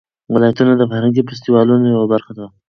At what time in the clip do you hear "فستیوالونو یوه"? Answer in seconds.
1.27-2.05